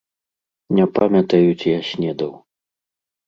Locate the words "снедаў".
1.91-2.31